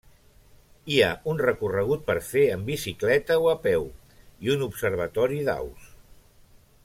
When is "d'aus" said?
5.51-5.89